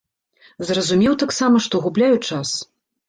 [0.69, 2.59] Зразумеў таксама, што губляю час.